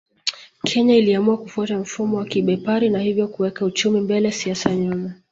[0.63, 5.13] Kenya iliamua kufuata mfumo wa kibepari na hivyo kuweka uchumi mbele siasa nyuma